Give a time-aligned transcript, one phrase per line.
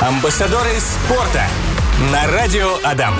[0.00, 1.42] Амбассадоры спорта
[2.12, 3.14] на радио Адам.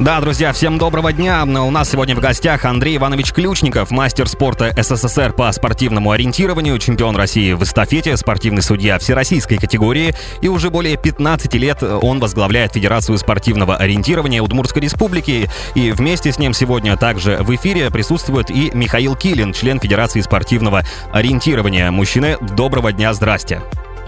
[0.00, 1.44] Да, друзья, всем доброго дня.
[1.44, 7.14] У нас сегодня в гостях Андрей Иванович Ключников, мастер спорта СССР по спортивному ориентированию, чемпион
[7.14, 10.12] России в эстафете, спортивный судья всероссийской категории.
[10.40, 15.48] И уже более 15 лет он возглавляет Федерацию спортивного ориентирования Удмуртской Республики.
[15.76, 20.82] И вместе с ним сегодня также в эфире присутствует и Михаил Килин, член Федерации спортивного
[21.12, 21.92] ориентирования.
[21.92, 23.62] Мужчины, доброго дня, здрасте.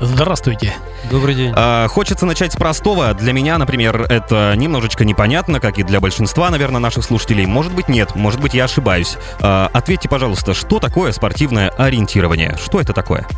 [0.04, 0.74] Здравствуйте.
[1.12, 1.52] Добрый день.
[1.54, 3.14] А, хочется начать с простого.
[3.14, 7.46] Для меня, например, это немножечко непонятно, как и для большинства, наверное, наших слушателей.
[7.46, 9.16] Может быть, нет, может быть, я ошибаюсь.
[9.40, 12.56] А, ответьте, пожалуйста, что такое спортивное ориентирование?
[12.60, 13.28] Что это такое?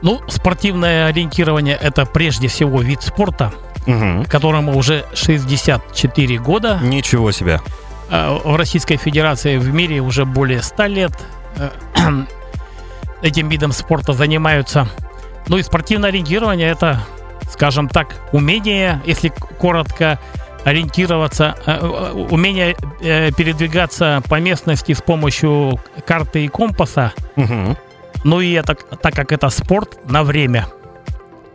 [0.00, 3.52] Ну, спортивное ориентирование– это прежде всего вид спорта,
[3.86, 4.24] Угу.
[4.30, 6.78] которому уже 64 года.
[6.82, 7.60] Ничего себе.
[8.08, 11.12] А В Российской Федерации в мире уже более 100 лет
[11.56, 11.68] э,
[13.22, 14.88] этим видом спорта занимаются.
[15.48, 17.00] Ну и спортивное ориентирование– это,
[17.50, 20.18] скажем так, умение, если коротко,
[20.64, 27.76] ориентироваться, э, э, умение э, передвигаться по местности с помощью карты и компаса– Мгм.
[28.24, 30.66] Ну и это, так как это спорт на время.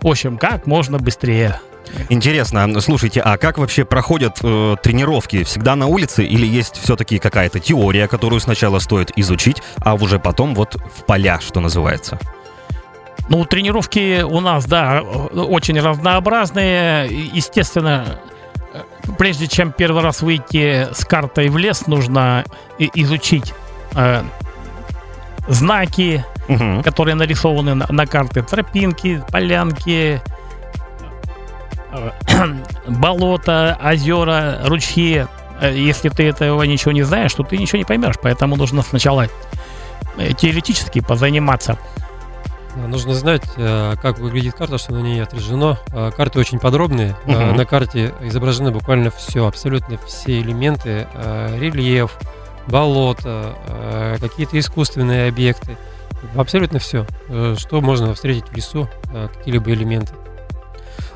[0.02, 1.60] В общем, как можно быстрее.
[2.10, 5.44] Интересно, слушайте, а как вообще проходят э, тренировки?
[5.44, 10.56] Всегда на улице или есть все-таки какая-то теория, которую сначала стоит изучить, а уже потом
[10.56, 12.20] вот в поля, что называется?
[13.28, 17.08] Ну, тренировки у нас, да, очень разнообразные.
[17.08, 18.20] Естественно,
[19.18, 22.44] прежде чем первый раз выйти с картой в лес, нужно
[22.78, 23.54] изучить
[23.96, 24.22] э,
[25.48, 26.84] знаки, Мгм.
[26.84, 30.22] которые нарисованы на, на карте, тропинки, полянки,
[31.92, 32.10] э,
[32.88, 35.26] болота, озера, ручьи.
[35.62, 38.16] Э, Если ты этого ничего не знаешь, то ты ничего не поймешь.
[38.22, 39.28] Поэтому нужно сначала
[40.18, 41.80] э, теоретически позаниматься.
[42.76, 45.78] Да, Нужно знать, э, как выглядит карта, что на ней отражено.
[45.94, 47.16] Э, Карты очень подробные.
[47.26, 47.58] Э, Мгм.
[47.58, 51.08] На карте изображены буквально все, абсолютно все элементы.
[51.14, 52.18] э, Рельеф,
[52.68, 55.78] болото, э, какие-то искусственные объекты.
[56.36, 57.06] Абсолютно все,
[57.58, 60.14] что можно встретить в лесу, э, какие-либо элементы.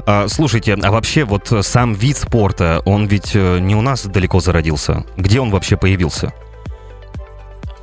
[0.05, 4.05] А, слушайте, а вообще вот э, сам вид спорта, он ведь э, не у нас
[4.05, 5.03] далеко зародился.
[5.17, 6.31] Где он вообще появился?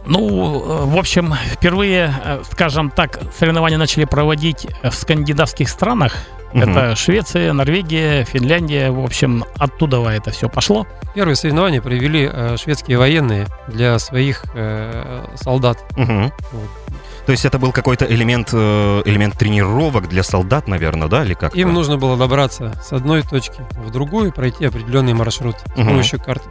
[0.06, 6.14] Ну, э, в общем, впервые, э, скажем так, соревнования начали проводить в скандинавских странах.
[6.52, 6.70] Мгм.
[6.70, 8.90] Это Швеция, Норвегия, Финляндия.
[8.90, 10.86] В общем, оттуда это все пошло.
[11.14, 15.78] Первые соревнования провели э, шведские военные для своих э, солдат.
[15.96, 16.32] Мгм.
[16.52, 16.70] Вот.
[17.26, 21.56] То есть это был какой-то элемент, э, элемент тренировок для солдат, наверное, да, или как?
[21.56, 25.88] Им нужно было добраться с одной точки в другую, пройти определенный маршрут с Мгм.
[25.88, 26.48] помощью карты.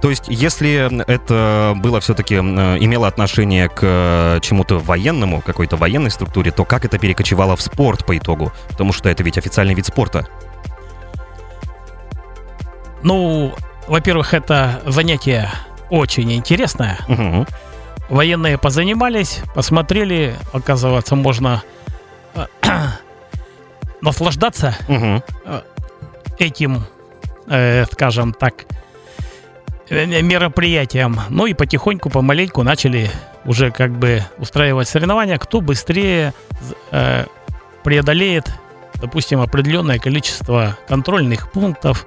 [0.00, 6.50] То есть, если это было все-таки имело отношение к э, чему-то военному, какой-то военной структуре,
[6.50, 8.52] то как это перекочевало в спорт по итогу?
[8.68, 10.26] Потому что это ведь официальный вид спорта.
[13.02, 13.54] Ну,
[13.86, 15.50] во-первых, это занятие
[15.90, 16.98] очень интересное.
[17.08, 17.46] Мгм.
[18.08, 21.62] Военные позанимались, посмотрели, оказывается, можно
[22.34, 22.46] э,
[24.00, 25.22] наслаждаться Мгм.
[26.38, 26.84] этим,
[27.48, 28.66] э, скажем так,
[29.88, 31.20] э, мероприятием.
[31.28, 33.10] Ну и потихоньку, помаленьку начали
[33.44, 36.32] уже как бы устраивать соревнования, кто быстрее
[36.90, 37.24] э,
[37.84, 38.50] преодолеет,
[38.96, 42.06] допустим, определенное количество контрольных пунктов,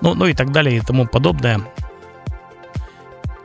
[0.00, 1.60] ну, ну и так далее и тому подобное.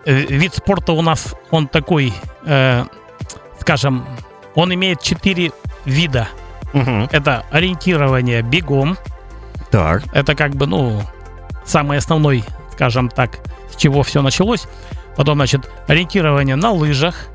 [0.05, 2.13] Э, Вид спорта у нас, он такой,
[2.45, 2.85] э,
[3.59, 4.05] скажем,
[4.55, 5.51] он имеет четыре
[5.85, 6.27] вида.
[6.73, 7.07] Мгм.
[7.11, 8.97] Это ориентирование бегом,
[9.71, 10.03] Так.
[10.13, 11.01] это как бы, ну,
[11.65, 12.43] самый основной,
[12.79, 14.65] скажем так, с чего все началось.
[15.17, 17.27] Потом, значит, ориентирование на лыжах,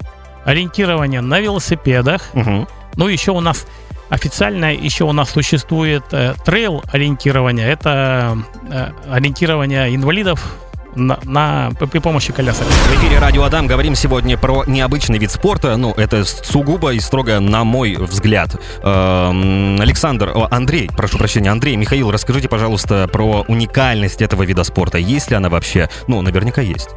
[0.46, 2.22] ориентирование на велосипедах.
[2.32, 2.66] Мгм.
[2.96, 3.66] Ну, еще у нас
[4.08, 7.68] официально еще у нас существует э, трейл-ориентирование.
[7.68, 8.38] Это
[8.70, 10.56] э, ориентирование инвалидов
[10.94, 12.66] на, на- при помощи колясок.
[12.66, 15.76] В эфире Радио Адам говорим сегодня про необычный вид спорта.
[15.76, 18.56] Ну, это сугубо и строго на мой взгляд.
[18.82, 24.98] Эм, Александр, о, Андрей, прошу прощения, Андрей, Михаил, расскажите, пожалуйста, про уникальность этого вида спорта.
[24.98, 25.88] Есть ли она вообще?
[26.06, 26.88] Ну, наверняка есть.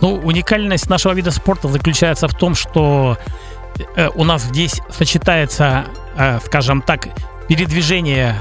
[0.00, 3.16] Ну, уникальность нашего вида спорта заключается в том, что
[3.96, 5.86] э, у нас здесь сочетается,
[6.16, 7.08] э, скажем так,
[7.48, 8.36] передвижение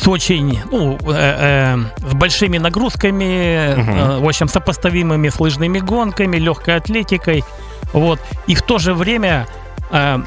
[0.00, 3.90] с очень, ну, э, э, с большими нагрузками, Мгм.
[3.98, 7.44] э, в общем, сопоставимыми с лыжными гонками, легкой атлетикой,
[7.92, 8.20] вот.
[8.46, 9.46] И в то же время
[9.90, 10.18] э,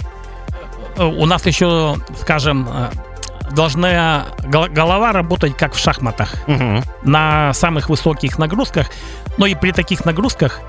[0.98, 2.90] э, у нас еще, скажем, э,
[3.52, 6.84] должна гол- голова работать как в шахматах Мгм.
[7.04, 8.88] на самых высоких нагрузках.
[9.38, 10.60] Но и при таких нагрузках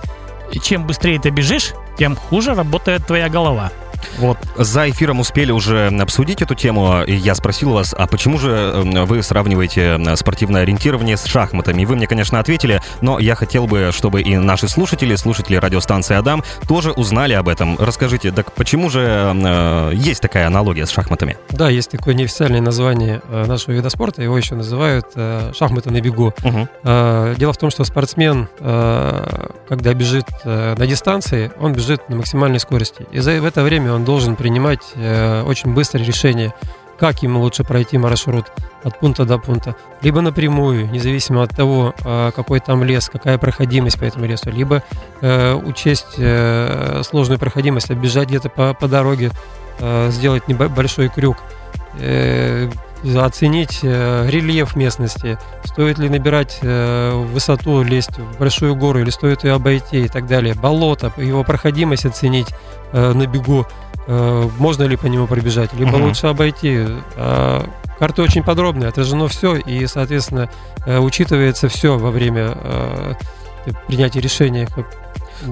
[0.59, 3.71] чем быстрее ты бежишь, тем хуже работает твоя голова.
[4.19, 4.39] Вот.
[4.57, 9.05] За эфиром успели уже обсудить эту тему, и я спросил вас, а почему же э,
[9.05, 11.83] вы сравниваете э, спортивное ориентирование с шахматами?
[11.83, 16.17] И вы мне, конечно, ответили, но я хотел бы, чтобы и наши слушатели, слушатели радиостанции
[16.17, 17.77] «Адам» тоже узнали об этом.
[17.79, 21.37] Расскажите, так почему же э, есть такая аналогия с шахматами?
[21.51, 26.01] Да, есть такое неофициальное название э, нашего вида спорта, его еще называют э, шахматы на
[26.01, 26.35] бегу.
[26.43, 26.69] Угу.
[26.85, 32.61] Э, дело в том, что спортсмен, э, когда бежит на дистанции, он бежит на максимальной
[32.61, 33.07] скорости.
[33.13, 36.55] И за, в это время он должен принимать э, очень быстрое решение,
[36.99, 38.47] как ему лучше пройти маршрут
[38.83, 39.75] от пункта до пункта.
[40.03, 44.51] Либо напрямую, независимо от того, э, какой там лес, какая проходимость по этому лесу.
[44.51, 44.83] Либо
[45.21, 49.31] э, учесть э, сложную проходимость, оббежать где-то по, по дороге,
[49.79, 51.39] э, сделать небольшой крюк.
[53.17, 59.45] Оценить э, рельеф местности, стоит ли набирать э, высоту, лезть в большую гору, или стоит
[59.45, 60.55] ее обойти и так далее.
[60.55, 62.49] Болото, его проходимость оценить
[62.93, 63.67] э, на бегу,
[64.07, 66.07] можно ли по нему пробежать, либо Мгм.
[66.09, 66.85] лучше обойти.
[67.17, 67.65] А,
[67.99, 70.51] карты очень подробные, отражено все, и, соответственно,
[70.87, 72.57] учитывается все во время
[73.87, 74.67] принятия решения.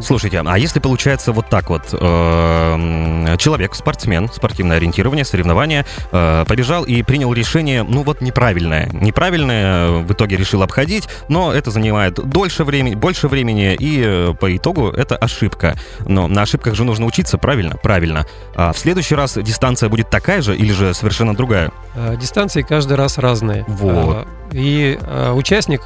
[0.02, 6.84] Слушайте, а если получается вот так вот, э, человек, спортсмен, спортивное ориентирование, соревнования, э, побежал
[6.84, 8.88] и принял решение, ну вот неправильное.
[8.92, 14.54] Неправильное в итоге решил обходить, но это занимает дольше времени, больше времени, и э, по
[14.56, 15.76] итогу это ошибка.
[16.06, 17.76] Но на ошибках же нужно учиться, правильно?
[17.82, 18.26] Правильно.
[18.54, 21.70] А в следующий раз дистанция будет такая же или же совершенно другая?
[21.94, 23.64] Э, Дистанции каждый раз разные.
[23.68, 24.26] Вот.
[24.52, 24.98] Э, И
[25.32, 25.82] участник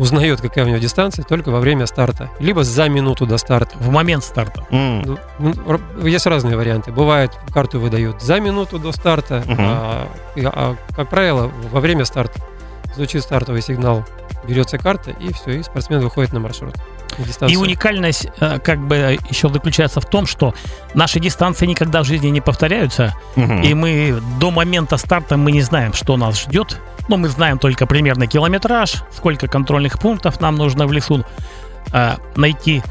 [0.00, 2.30] узнает, какая у него дистанция, только во время старта.
[2.40, 3.76] Либо за минуту до старта.
[3.78, 4.64] В момент старта.
[4.70, 6.90] Р- Есть разные варианты.
[6.90, 9.56] Бывает, карту выдают за минуту до старта, Мгм.
[9.60, 12.40] а, а, как правило, во время старта
[12.96, 14.04] звучит стартовый сигнал,
[14.48, 16.74] берется карта, и все, и спортсмен выходит на маршрут.
[17.18, 17.60] на И дистанцию.
[17.60, 20.54] уникальность э, как бы еще заключается в том, что
[20.94, 23.62] наши дистанции никогда в жизни не повторяются, мгм.
[23.62, 26.78] и мы до момента старта мы не знаем, что нас ждет.
[27.08, 31.24] Но мы знаем только примерно километраж, сколько контрольных пунктов нам нужно в лесу
[31.92, 32.82] э, найти.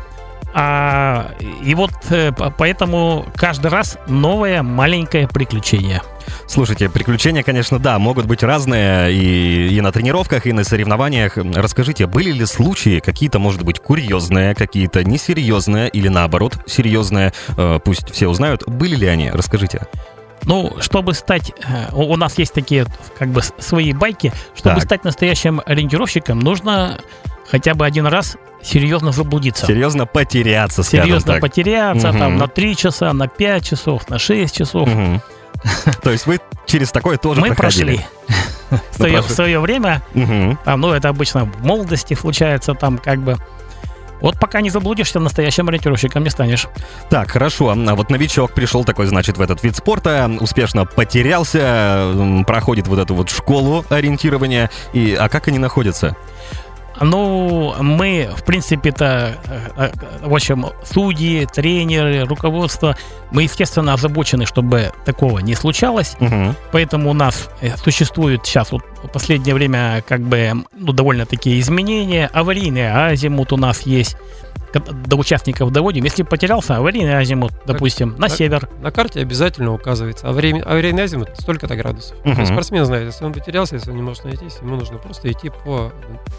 [0.51, 1.31] А,
[1.63, 6.01] и вот э, по- поэтому каждый раз новое маленькое приключение.
[6.47, 11.37] Слушайте, приключения, конечно, да, могут быть разные и, и на тренировках, и на соревнованиях.
[11.37, 17.31] Расскажите, были ли случаи какие-то, может быть, курьезные, какие-то несерьезные или наоборот серьезные?
[17.55, 19.29] Э, пусть все узнают, были ли они?
[19.29, 19.87] Расскажите.
[20.49, 21.51] Ну, чтобы стать...
[21.63, 22.87] э, У нас есть такие
[23.19, 24.33] как бы свои байки.
[24.55, 24.83] Чтобы Так.
[24.85, 26.97] стать настоящим ориентировщиком, нужно
[27.49, 29.67] хотя бы один раз серьезно заблудиться.
[29.67, 31.41] Серьезно потеряться, скажем серьезно так.
[31.41, 32.19] потеряться Мгм.
[32.19, 34.89] там на 3 часа, на 5 часов, на 6 часов.
[34.89, 35.21] Мгм.
[36.01, 37.97] То есть вы через такое тоже Мы проходили?
[37.97, 38.79] прошли.
[38.91, 39.31] В свое, прошли.
[39.31, 40.01] в свое время,
[40.65, 43.37] там, ну, это обычно в молодости случается, там, как бы.
[44.21, 46.67] Вот пока не заблудишься, настоящим ориентировщиком не станешь.
[47.09, 47.69] Так, хорошо.
[47.69, 53.15] А вот новичок пришел такой, значит, в этот вид спорта, успешно потерялся, проходит вот эту
[53.15, 54.69] вот школу ориентирования.
[54.93, 56.15] И, а как они находятся?
[57.01, 59.91] Ну, мы, в принципе-то, э, э,
[60.27, 62.95] в общем, судьи, тренеры, руководство,
[63.31, 66.15] мы, естественно, озабочены, чтобы такого не случалось.
[66.19, 66.55] Мгм.
[66.71, 71.59] Поэтому у нас э, существует сейчас вот в последнее время как бы ну, довольно такие
[71.59, 72.29] изменения.
[72.33, 74.17] Аварийный азимут у нас есть.
[74.73, 76.03] До участников доводим.
[76.03, 78.37] Если потерялся, аварийный азимут, допустим, на так.
[78.37, 78.69] север.
[78.81, 82.15] На карте обязательно указывается аварийный, аварийный азимут столько-то градусов.
[82.23, 82.45] То есть Мгм.
[82.53, 85.91] спортсмен знает, если он потерялся, если он не может найтись, ему нужно просто идти по,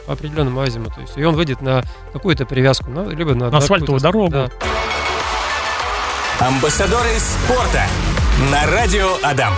[0.07, 0.95] по определенному азимуту.
[0.95, 4.31] То есть, и он выйдет на какую-то привязку, на- либо на, На асфальтовую какую-то- дорогу.
[6.38, 6.47] да.
[6.47, 7.85] Амбассадоры спорта
[8.50, 9.52] на радио Адам.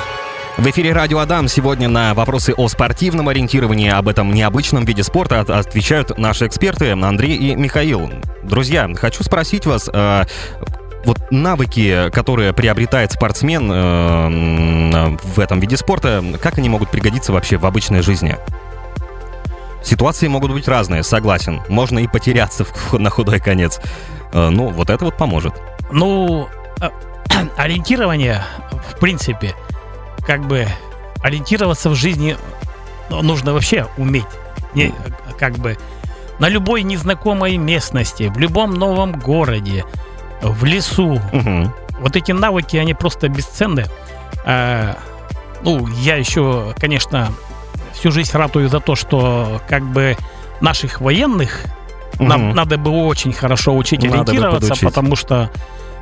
[0.58, 5.40] В эфире «Радио Адам» сегодня на вопросы о спортивном ориентировании, об этом необычном виде спорта
[5.40, 8.10] от- отвечают наши эксперты Андрей и Михаил.
[8.42, 10.24] Друзья, хочу спросить вас, э,
[11.04, 17.56] вот навыки, которые приобретает спортсмен э, в этом виде спорта, как они могут пригодиться вообще
[17.56, 18.36] в обычной жизни?
[19.82, 21.60] Ситуации могут быть разные, согласен.
[21.68, 23.80] Можно и потеряться в- на худой конец.
[24.32, 25.54] Э, Ну, вот это вот поможет.
[25.90, 26.46] Ну,
[26.80, 26.90] э,
[27.56, 28.42] ориентирование,
[28.94, 29.54] в принципе,
[30.26, 30.66] как бы
[31.22, 32.36] ориентироваться в жизни
[33.10, 34.24] ну, нужно вообще уметь.
[34.74, 34.94] Не,
[35.38, 35.76] как бы
[36.38, 39.84] на любой незнакомой местности, в любом новом городе,
[40.40, 41.20] в лесу.
[41.32, 41.72] Мгм.
[42.00, 43.86] Вот эти навыки, они просто бесценны.
[44.44, 44.96] А,
[45.62, 47.32] ну, я еще, конечно,
[47.92, 50.16] всю жизнь ратую за то, что как бы
[50.60, 51.64] наших военных
[52.18, 52.54] нам Мгм.
[52.56, 55.50] надо бы очень хорошо учить Надо ориентироваться, потому что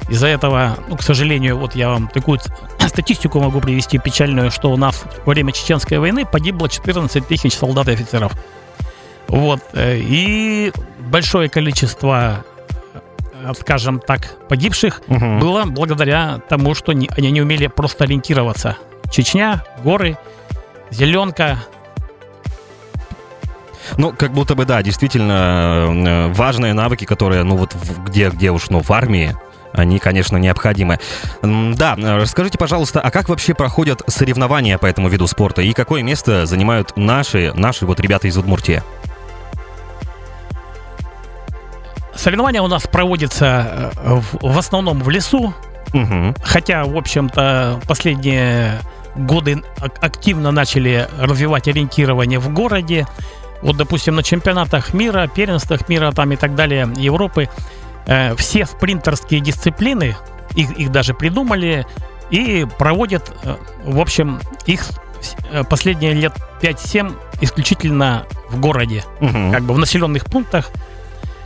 [0.08, 2.40] из-за этого, ну, к сожалению, вот я вам такую
[2.88, 7.88] статистику могу привести печальную, что у нас во время Чеченской войны погибло 14 тысяч солдат
[7.88, 8.32] и офицеров.
[9.28, 9.60] Вот.
[9.74, 12.44] э, И большое количество
[13.44, 15.38] э, скажем так, погибших Мгм.
[15.38, 18.76] было благодаря тому, что не- они не умели просто ориентироваться.
[19.10, 20.16] Чечня, горы,
[20.90, 21.58] зеленка.
[23.96, 28.50] Ну, как будто бы, да, действительно, э, важные навыки, которые, ну, вот в- где, где
[28.50, 29.36] уж, ну, в армии,
[29.72, 30.98] они, конечно, необходимы.
[31.42, 36.02] Да, э, расскажите, пожалуйста, а как вообще проходят соревнования по этому виду спорта и какое
[36.02, 38.82] место занимают наши, наши вот ребята из Удмуртии?
[42.14, 45.54] Соревнования у нас проводятся э, в, в основном в лесу,
[45.92, 46.34] Мгм.
[46.42, 48.80] хотя, в общем-то, последние
[49.16, 53.06] годы ак- активно начали развивать ориентирование в городе.
[53.62, 57.48] Вот, допустим, на чемпионатах мира, первенствах мира там и так далее, Европы,
[58.06, 60.16] э, все спринтерские дисциплины,
[60.54, 61.86] их, их даже придумали
[62.30, 64.82] и проводят, э, в общем, их
[65.52, 69.52] э, последние лет 5-7 исключительно в городе, Мгм.
[69.52, 70.70] как бы в населенных пунктах,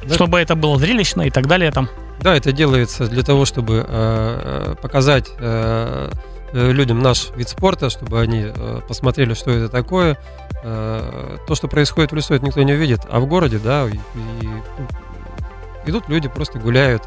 [0.05, 0.15] Да.
[0.15, 1.89] чтобы это было зрелищно и так далее там.
[2.21, 6.11] Да, это делается для того, чтобы э, показать э,
[6.53, 10.17] э, людям наш вид спорта, чтобы они э, посмотрели, что это такое.
[10.67, 13.97] Э, то, что происходит в лесу, это никто не увидит, а в городе, да, и,
[14.41, 14.49] и,
[15.85, 17.03] идут люди, просто гуляют,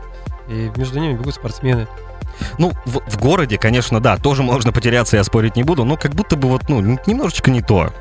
[0.48, 1.88] и между ними бегут спортсмены.
[2.60, 6.14] Ну, в, в городе, конечно, да, тоже можно потеряться, я спорить не буду, но как
[6.14, 7.92] будто бы вот, ну, немножечко не то.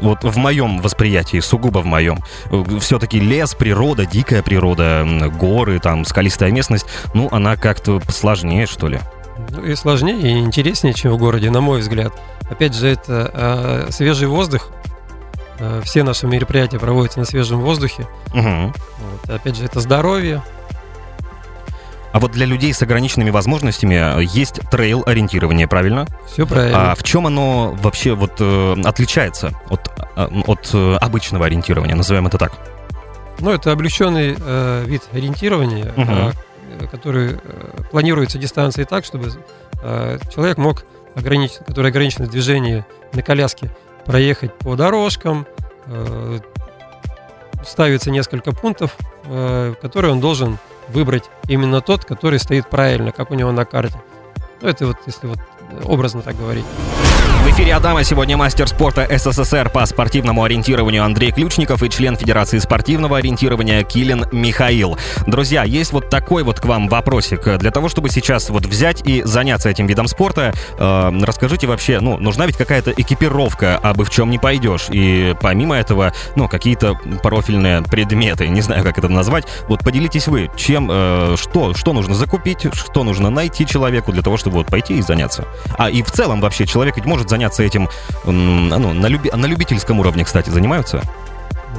[0.00, 2.18] Вот в моем восприятии, сугубо в моем.
[2.80, 5.06] Все-таки лес, природа, дикая природа,
[5.38, 8.98] горы, там, скалистая местность, ну, она как-то сложнее, что ли.
[9.50, 12.12] Ну, и сложнее, и интереснее, чем в городе, на мой взгляд.
[12.48, 14.68] Опять же, это э, свежий воздух.
[15.58, 18.06] Э, все наши мероприятия проводятся на свежем воздухе.
[18.32, 18.72] Мгм.
[18.72, 19.30] Вот.
[19.30, 20.42] Опять же, это здоровье.
[22.12, 26.06] А вот для людей с ограниченными возможностями э, есть трейл-ориентирование, правильно?
[26.28, 26.92] Все правильно.
[26.92, 32.28] А в чем оно вообще вот э, отличается от, а, от э, обычного ориентирования, назовем
[32.28, 32.52] это так?
[33.40, 36.32] Ну, это облегченный э, вид ориентирования, Мгм.
[36.78, 39.30] Э, который э, планируется дистанции так, чтобы
[39.82, 43.70] э, человек мог, ограничить, который ограничен в движении на коляске,
[44.04, 45.46] проехать по дорожкам,
[47.64, 48.96] ставится несколько пунктов,
[49.80, 54.02] которые он должен выбрать именно тот, который стоит правильно, как у него на карте.
[54.60, 55.38] Ну, это вот, если вот
[55.84, 56.64] образно так говорить.
[57.54, 63.18] Эфире Адама сегодня мастер спорта СССР по спортивному ориентированию Андрей Ключников и член Федерации спортивного
[63.18, 64.98] ориентирования Килин Михаил.
[65.28, 67.58] Друзья, есть вот такой вот к вам вопросик.
[67.58, 72.18] Для того, чтобы сейчас вот взять и заняться этим видом спорта, э, расскажите вообще, ну,
[72.18, 74.86] нужна ведь какая-то экипировка, а бы в чем не пойдешь.
[74.90, 79.44] И помимо этого, ну, какие-то профильные предметы, не знаю, как это назвать.
[79.68, 84.38] Вот поделитесь вы, чем, э, что, что нужно закупить, что нужно найти человеку для того,
[84.38, 85.44] чтобы вот пойти и заняться.
[85.78, 87.88] А и в целом вообще человек ведь может заняться этим
[88.24, 91.02] м, ну, на, люби- на любительском уровне, кстати, занимаются.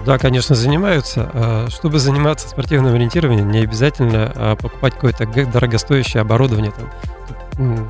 [0.05, 1.29] Да, конечно, занимаются.
[1.33, 6.71] А, Чтобы заниматься спортивным ориентированием, не обязательно а, покупать какое-то дорогостоящее оборудование.
[6.71, 7.89] Там.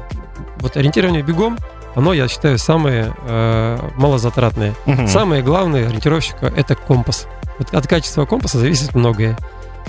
[0.60, 1.58] Вот ориентирование бегом,
[1.96, 4.74] оно, я считаю, самое э, малозатратное.
[4.86, 5.08] Мгм.
[5.08, 7.28] Самое главное ориентировщика– это компас.
[7.58, 9.38] Вот от качества компаса зависит многое.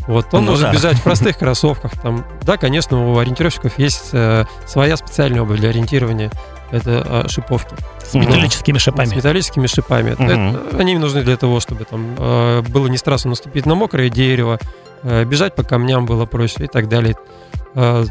[0.07, 0.73] Вот он Ну может да.
[0.73, 1.93] бежать в простых кроссовках.
[2.01, 6.31] Там, да, конечно, у ориентировщиков есть э, своя специальная обувь для ориентирования.
[6.73, 9.15] Это э, шиповки С металлическими с шипами.
[9.15, 10.15] металлическими шипами.
[10.19, 10.57] Мгм.
[10.57, 14.59] Это- они нужны для того, чтобы там э, было не страшно наступить на мокрое дерево,
[15.03, 17.15] э, бежать по камням было проще и так далее.
[17.75, 18.05] Э,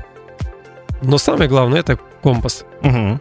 [1.02, 2.64] но самое главное это компас.
[2.82, 3.20] Мгм.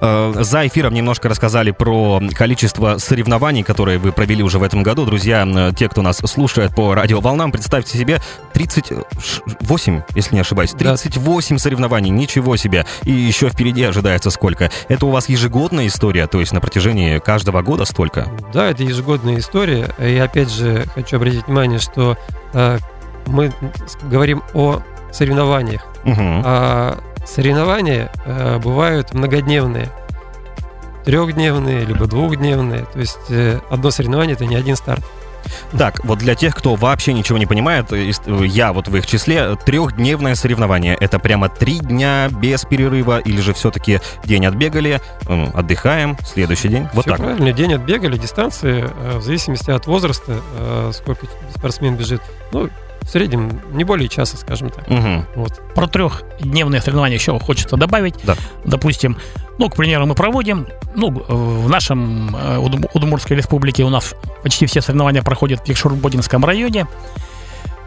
[0.00, 5.04] Э, За эфиром немножко рассказали про количество соревнований, которые вы провели уже в этом году.
[5.04, 8.20] Друзья, э, те, кто нас слушает по радиоволнам, представьте себе
[8.54, 10.78] 38, если не ошибаюсь, Да.
[10.96, 12.86] 38 соревнований, ничего себе.
[13.04, 14.70] И еще впереди ожидается сколько.
[14.88, 18.28] Это у вас ежегодная история, то есть на протяжении каждого года столько?
[18.52, 19.88] Да, это ежегодная история.
[19.98, 22.16] И опять же хочу обратить внимание, что
[22.52, 22.78] э,
[23.26, 23.52] мы
[24.10, 24.80] говорим о
[25.12, 25.82] соревнованиях.
[26.04, 26.42] Мгм.
[26.44, 26.98] А
[27.34, 29.90] соревнования э, бывают многодневные.
[31.04, 32.84] Трехдневные, либо двухдневные.
[32.92, 35.04] То есть э, одно соревнование это не один старт.
[35.76, 39.06] Так, вот для тех, кто вообще ничего не понимает, э, э, я вот в их
[39.06, 40.96] числе, трехдневное соревнование.
[40.98, 45.00] Это прямо три дня без перерыва, или же все-таки день отбегали,
[45.54, 46.88] отдыхаем, следующий день.
[46.92, 47.20] Вот Всё так.
[47.20, 52.22] правильно, день отбегали, дистанции, э, в зависимости от возраста, э, сколько спортсмен бежит.
[52.52, 52.68] Ну,
[53.08, 54.86] в среднем не более часа, скажем так.
[54.86, 55.24] Мгм.
[55.34, 55.60] Вот.
[55.74, 58.16] Про трехдневные соревнования еще хочется добавить.
[58.22, 58.34] Да.
[58.66, 59.16] Допустим,
[59.58, 64.66] ну, к примеру, мы проводим, ну, в нашем э, Удм- Удмуртской республике у нас почти
[64.66, 66.86] все соревнования проходят в Якшур-Бодинском районе.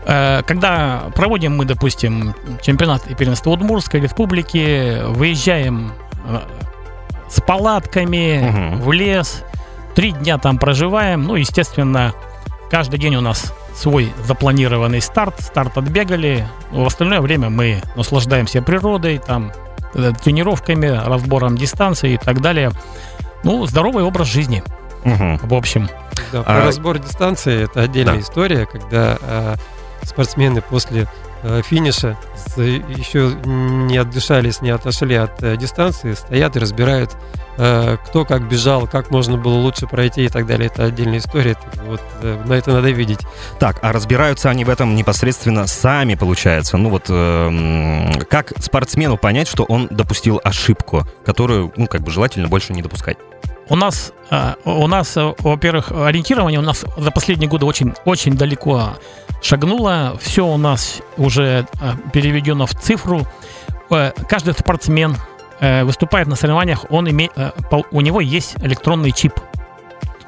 [0.05, 5.93] Э, Когда проводим мы, допустим, чемпионат и первенство Удмуртской республики, выезжаем
[6.27, 6.39] э,
[7.29, 8.81] с палатками Мгм.
[8.81, 9.43] в лес,
[9.93, 12.13] три дня там проживаем, ну, естественно,
[12.71, 16.47] каждый день у нас свой запланированный старт, старт отбегали.
[16.71, 19.51] В остальное время мы наслаждаемся природой, там,
[19.93, 22.71] э, тренировками, разбором дистанции и так далее.
[23.43, 24.63] Ну, здоровый образ жизни,
[25.03, 25.37] Мгм.
[25.43, 25.89] в общем.
[26.31, 28.19] Да, А- про разбор дистанции это отдельная Да.
[28.21, 29.55] история, когда э,
[30.03, 31.07] спортсмены после
[31.43, 32.17] э, финиша
[32.55, 37.11] еще не отдышались, не отошли от э, дистанции, стоят и разбирают,
[37.57, 40.67] э, кто как бежал, как можно было лучше пройти и так далее.
[40.67, 41.57] Это отдельная история.
[41.85, 43.19] Вот на это надо видеть.
[43.59, 46.77] Так, а разбираются они в этом непосредственно сами, получается.
[46.77, 52.47] Ну вот, эм, как спортсмену понять, что он допустил ошибку, которую, ну, как бы желательно
[52.47, 53.17] больше не допускать?
[53.71, 58.33] У нас, э, у нас, э, во-первых, ориентирование у нас за последние годы очень, очень
[58.33, 58.97] далеко
[59.41, 60.17] шагнуло.
[60.21, 63.25] Все у нас уже э, переведено в цифру.
[64.29, 65.15] Каждый спортсмен
[65.83, 67.29] выступает на соревнованиях, он име-
[67.91, 69.33] у него есть электронный чип.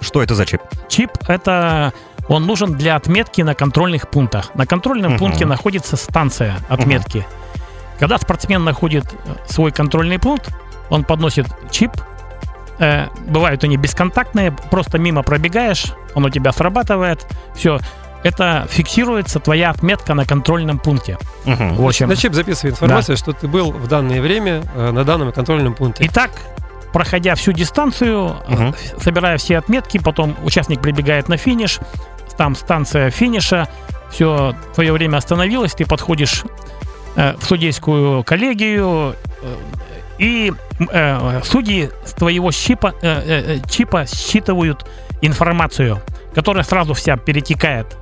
[0.01, 0.61] Что это за чип?
[0.89, 1.93] Чип это
[2.27, 4.53] он нужен для отметки на контрольных пунктах.
[4.55, 5.19] На контрольном Мгм.
[5.19, 7.25] пункте находится станция отметки.
[7.99, 9.05] Когда спортсмен находит
[9.49, 10.49] свой контрольный пункт,
[10.89, 11.91] он подносит чип.
[12.79, 17.25] Э, бывают они бесконтактные, просто мимо пробегаешь, он у тебя срабатывает,
[17.55, 17.79] все.
[18.23, 21.17] Это фиксируется твоя отметка на контрольном пункте.
[21.45, 21.75] Мгм.
[21.75, 25.31] В общем, На чип записывает информация, что ты был в данное время э, на данном
[25.31, 26.05] контрольном пункте.
[26.07, 26.31] Итак,
[26.93, 31.79] проходя всю дистанцию, э, собирая все отметки, потом участник прибегает на финиш,
[32.37, 33.67] там станция финиша,
[34.09, 36.43] все, твое время остановилось, ты подходишь
[37.15, 39.55] э, в судейскую коллегию, э,
[40.17, 40.53] и
[40.91, 44.85] э, судьи с твоего чипа, э, э, э, чипа считывают
[45.21, 46.01] информацию,
[46.35, 47.97] которая сразу вся перетекает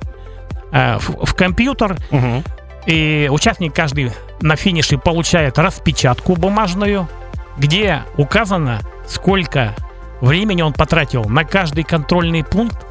[0.72, 2.44] э, в, в компьютер, Мгм.
[2.86, 7.08] и участник каждый на финише получает распечатку бумажную,
[7.56, 9.74] где указано, сколько
[10.20, 12.86] времени он потратил на каждый контрольный пункт.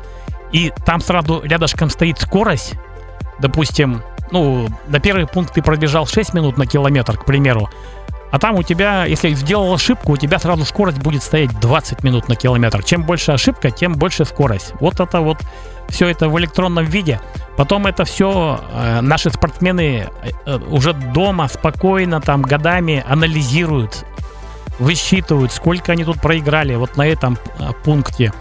[0.51, 2.73] И там сразу рядышком стоит скорость.
[3.39, 7.69] Допустим, ну, на первый пункт ты пробежал 6 минут на километр, к примеру.
[8.31, 12.29] А там у тебя, если сделал ошибку, у тебя сразу скорость будет стоять 20 минут
[12.29, 12.81] на километр.
[12.83, 14.73] Чем больше ошибка, тем больше скорость.
[14.79, 15.37] Вот это вот
[15.89, 17.19] все это в электронном виде.
[17.57, 18.61] Потом это все
[19.01, 20.07] наши спортсмены
[20.45, 24.05] э, уже дома спокойно там годами анализируют,
[24.79, 28.31] высчитывают, сколько они тут проиграли вот на этом э, пункте.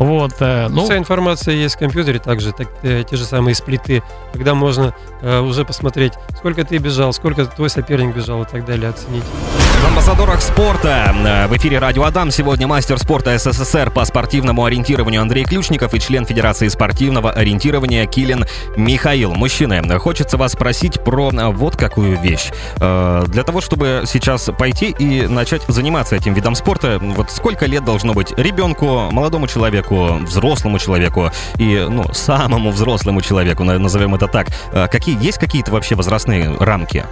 [0.00, 4.02] Вот, э, ну, Вся информация есть в компьютере также, так, э, те же самые сплиты,
[4.32, 8.88] когда можно э, уже посмотреть, сколько ты бежал, сколько твой соперник бежал и так далее,
[8.88, 9.22] оценить.
[9.22, 15.20] В амбассадорах спорта э, в эфире Радио Адам сегодня мастер спорта СССР по спортивному ориентированию
[15.20, 19.34] Андрей Ключников и член Федерации спортивного ориентирования Килин Михаил.
[19.34, 22.50] Мужчины, хочется вас спросить про э, вот какую вещь.
[22.80, 27.84] Э, Для того, чтобы сейчас пойти и начать заниматься этим видом спорта, вот сколько лет
[27.84, 34.26] должно быть ребенку, молодому человеку, взрослому человеку и, ну, самому взрослому человеку, на- назовем это
[34.28, 34.48] так.
[34.72, 37.04] Э, Какие, есть какие-то вообще возрастные рамки?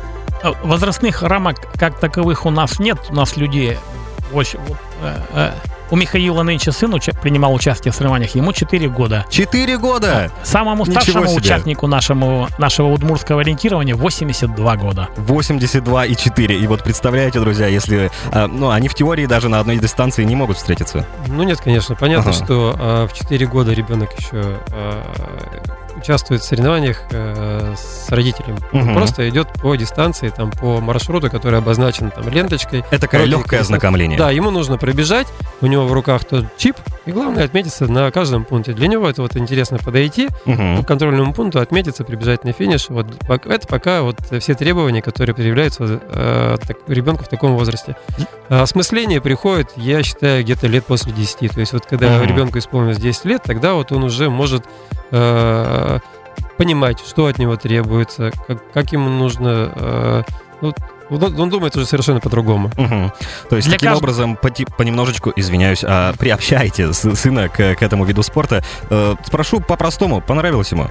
[0.42, 2.98] Э, Возрастных рамок как таковых у нас нет.
[3.10, 3.78] У нас люди
[4.32, 4.58] очень...
[4.68, 5.50] вот, э, э,
[5.90, 9.24] у Михаила нынче сын уча- принимал участие в соревнованиях, ему 4 года.
[9.30, 10.30] Четыре года!
[10.42, 15.08] Самому Ничего старшему участнику нашему, нашего удмуртского ориентирования 82 года.
[15.16, 16.58] 82 и 4.
[16.58, 18.10] И вот представляете, друзья, если...
[18.32, 21.06] э, ну, они в теории даже на одной дистанции не могут встретиться.
[21.26, 22.44] Ну нет, конечно, понятно, Ага.
[22.44, 25.02] что э, в 4 года ребенок еще э,
[25.98, 28.56] участвует в соревнованиях э, с родителем.
[28.72, 28.94] Мгм.
[28.94, 32.84] просто идет по дистанции, там, по маршруту, который обозначен там ленточкой.
[32.90, 34.18] Это такое легкое ознакомление.
[34.18, 35.26] Да, ему нужно пробежать,
[35.60, 38.72] у него в руках тот чип, и главное отметиться на каждом пункте.
[38.72, 40.78] Для него это вот интересно подойти, Мгм.
[40.78, 42.86] по контрольному пункту отметиться, прибежать на финиш.
[42.88, 47.96] Вот это пока вот все требования, которые предъявляются э, так- ребенку в таком возрасте.
[48.48, 51.48] А Осмысление приходит, я считаю, где-то лет после 10.
[51.48, 52.26] То есть вот когда Мгм.
[52.28, 54.64] ребенку исполнилось 10 лет, тогда вот он уже может
[55.10, 55.16] э,
[56.56, 59.72] понимать, что от него требуется, как, как ему нужно...
[59.74, 60.22] э,
[60.60, 60.74] ну,
[61.10, 62.70] он, он думает уже совершенно по-другому.
[62.76, 63.12] Мгм.
[63.48, 68.04] То есть, Для таким кажд- образом, поти- понемножечку, извиняюсь, а, приобщайте сына к, к этому
[68.04, 68.62] виду спорта.
[68.90, 70.88] Э, спрошу по-простому, понравилось ему?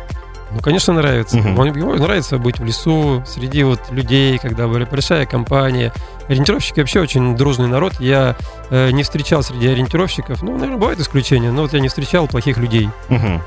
[0.49, 1.37] Ну, конечно, нравится.
[1.37, 5.91] Он- Ему нравится быть в лесу, среди вот людей, когда были большая компания.
[6.29, 7.99] Ориентировщики вообще очень дружный народ.
[7.99, 8.37] Я
[8.69, 12.57] э, не встречал среди ориентировщиков, ну, наверное, бывают исключения, но вот я не встречал плохих
[12.57, 12.89] людей.
[13.09, 13.41] Мгм.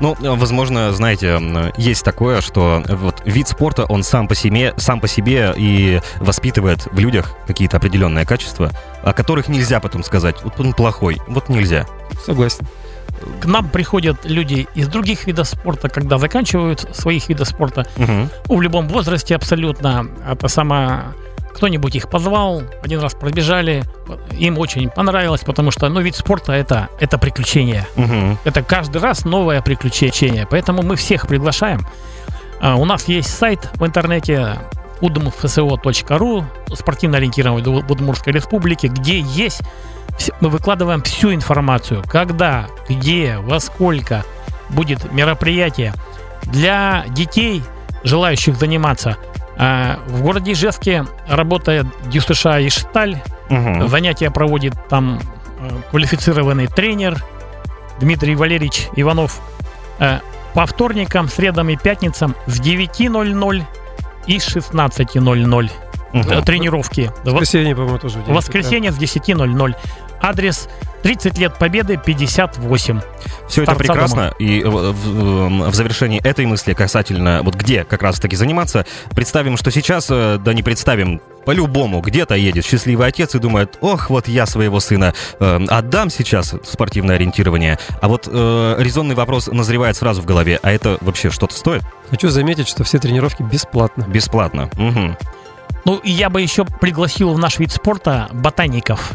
[0.00, 1.40] Ну, возможно, знаете,
[1.76, 6.00] есть такое, что э, вот вид спорта, он сам по себе, сам по себе и
[6.16, 8.70] воспитывает в людях какие-то определенные качества,
[9.02, 11.86] о которых нельзя потом сказать, вот он плохой, вот нельзя.
[12.24, 12.66] Согласен.
[13.40, 17.86] К нам приходят люди из других видов спорта, когда заканчивают своих видов спорта.
[17.96, 18.28] Мгм.
[18.48, 20.08] Ну, в любом возрасте абсолютно.
[20.28, 21.14] Это сама
[21.54, 23.84] кто-нибудь их позвал, один раз пробежали,
[24.32, 27.86] им очень понравилось, потому что, ну, вид спорта это, это приключение.
[27.96, 28.38] Мгм.
[28.44, 30.46] Это каждый раз новое приключение.
[30.50, 31.86] Поэтому мы всех приглашаем.
[32.60, 34.58] А, У нас есть сайт в интернете
[35.00, 39.62] udmfso.ru, спортивно ориентированный в Удмуртской республике, где есть,
[40.40, 44.24] мы выкладываем всю информацию, когда, где, во сколько
[44.70, 45.92] будет мероприятие
[46.44, 47.62] для детей,
[48.04, 49.16] желающих заниматься.
[49.56, 53.88] А, В городе Ижевске работает ДЮСШ Ишталь, Мгм.
[53.88, 55.20] Занятия проводит там
[55.60, 57.22] э, квалифицированный тренер
[58.00, 59.40] Дмитрий Валерьевич Иванов.
[59.98, 60.18] Э,
[60.54, 63.62] По вторникам, средам и пятницам с 9.00
[64.26, 65.70] и 16.00
[66.12, 66.30] Мгм.
[66.30, 67.10] э, тренировки.
[67.24, 68.18] Воскресенье, по-моему, тоже.
[68.20, 69.74] В воскресенье с 10.00.
[70.24, 70.68] Адрес
[71.02, 73.00] 30 лет Победы 58.
[73.46, 74.32] Все это прекрасно.
[74.38, 79.58] И э, в, в- в завершении этой мысли касательно вот где как раз-таки заниматься, представим,
[79.58, 84.26] что сейчас, э, да не представим, по-любому где-то едет счастливый отец и думает, ох, вот
[84.28, 87.78] я своего сына э, отдам сейчас спортивное ориентирование.
[88.00, 90.58] А вот э, резонный вопрос назревает сразу в голове.
[90.62, 91.82] А это вообще что-то стоит?
[92.08, 94.04] Хочу заметить, что все тренировки бесплатно.
[94.08, 94.70] Бесплатно.
[94.72, 95.18] Мгм.
[95.84, 99.12] Ну, я бы еще пригласил в наш вид спорта ботаников.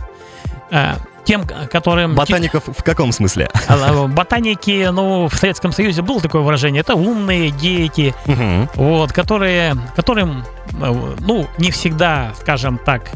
[0.71, 2.15] Э, Тем, которым...
[2.15, 3.49] Ботаников в каком смысле?
[3.67, 8.69] А, Ботаники, ну, в Советском Союзе было такое выражение, это умные дети, Мгм.
[8.75, 10.43] вот, которые, которым,
[10.81, 13.11] э, ну, не всегда, скажем так,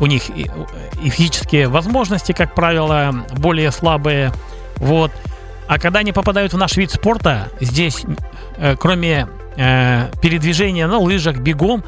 [0.00, 0.50] у них и,
[1.04, 4.32] и физические возможности, как правило, более слабые,
[4.76, 5.12] вот.
[5.68, 8.02] А когда они попадают в наш вид спорта, здесь,
[8.56, 11.84] э, кроме э, передвижения на лыжах, бегом,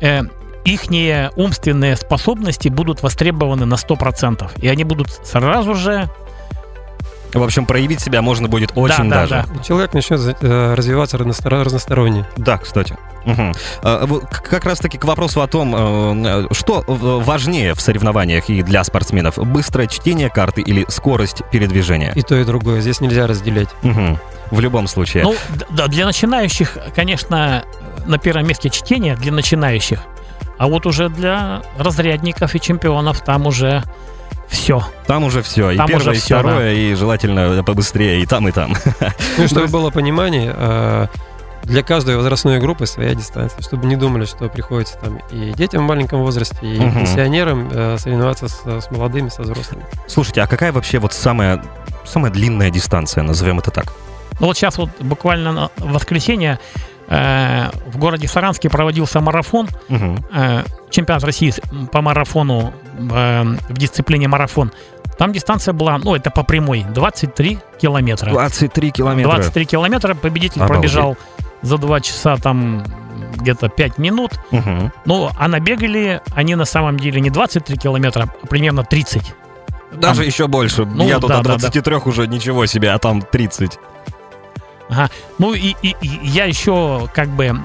[0.00, 0.22] э,
[0.64, 4.50] ихние умственные способности будут востребованы на 100%.
[4.60, 6.08] И они будут сразу же...
[7.34, 9.46] В общем, проявить себя можно будет очень да, даже.
[9.48, 12.26] да, И человек начнет э, развиваться разностор- разносторонне.
[12.36, 12.94] Да, кстати.
[13.24, 19.38] К- Как раз-таки к вопросу о том, э, что важнее в соревнованиях и для спортсменов,
[19.38, 22.12] быстрое чтение карты или скорость передвижения?
[22.14, 22.82] И то, и другое.
[22.82, 23.68] Здесь нельзя разделять.
[23.82, 24.18] Мгм.
[24.50, 25.22] В любом случае.
[25.22, 25.34] Ну,
[25.70, 27.64] да, для начинающих, конечно,
[28.04, 30.00] на первом месте чтение для начинающих.
[30.62, 33.82] А вот уже для разрядников и чемпионов там уже
[34.46, 34.80] все.
[35.08, 35.72] там уже все.
[35.72, 38.76] И там первое, уже и всё, второе, и желательно побыстрее, и там, и там.
[39.38, 41.06] Ну, и чтобы было понимание, э,
[41.64, 43.60] для каждой возрастной группы своя дистанция.
[43.60, 47.00] Чтобы не думали, что приходится там и детям в маленьком возрасте, и Мгм.
[47.00, 49.84] пенсионерам э, соревноваться с, с молодыми, со взрослыми.
[50.06, 51.60] Слушайте, а какая вообще вот самая,
[52.04, 53.92] самая длинная дистанция, назовем это так?
[54.38, 56.60] Ну вот сейчас вот буквально на в воскресенье
[57.12, 61.52] в городе Саранске проводился марафон, э, чемпионат России
[61.90, 64.72] по марафону э, в дисциплине марафон.
[65.18, 68.30] Там дистанция была, ну это по прямой, 23 километра.
[68.30, 69.30] 23 километра.
[69.32, 70.90] 23 километра победитель Обалдеть.
[70.92, 71.16] пробежал
[71.60, 72.82] за 2 часа там
[73.36, 74.32] где-то 5 минут.
[74.50, 74.92] Мгм.
[75.04, 79.34] Ну, а набегали они на самом деле не 23 километра, а примерно 30.
[79.92, 80.86] Даже Там- еще больше.
[80.86, 81.58] Ну, Я тут да, до да, да.
[81.58, 83.78] 23 уже ничего себе, а там 30.
[84.92, 85.10] Ага.
[85.38, 87.58] Ну и, и- и я еще как бы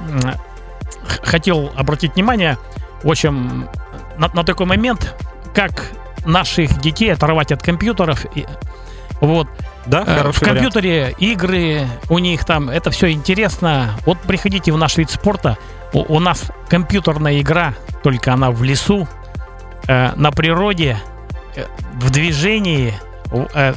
[1.23, 2.57] хотел обратить внимание,
[3.03, 3.69] в общем,
[4.17, 5.15] на, на такой момент,
[5.53, 5.91] как
[6.25, 8.25] наших детей оторвать от компьютеров.
[8.35, 8.45] И,
[9.21, 9.47] вот.
[9.85, 13.91] Да, Э, в компьютере игры, у них там это все интересно.
[14.05, 15.57] Вот приходите в наш вид спорта.
[15.93, 19.07] У, у нас компьютерная игра, только она в лесу,
[19.87, 20.97] э, на природе,
[21.55, 22.93] э, в движении,
[23.53, 23.73] э,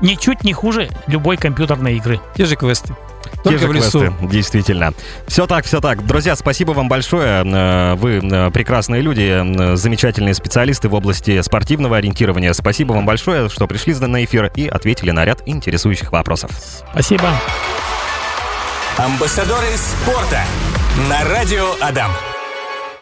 [0.00, 2.20] ничуть не хуже любой компьютерной игры.
[2.36, 2.94] Те же квесты.
[3.42, 4.00] Те Только же в лесу.
[4.00, 4.92] квесты, действительно.
[5.26, 6.04] Все так, все так.
[6.06, 7.44] Друзья, спасибо вам большое.
[7.44, 12.52] Э, Вы э, прекрасные люди, э, замечательные специалисты в области спортивного ориентирования.
[12.52, 16.50] Спасибо вам большое, что пришли на эфир и ответили на ряд интересующих вопросов.
[16.92, 17.30] Спасибо.
[18.98, 20.42] Амбассадоры спорта
[21.08, 22.10] на радио Адам.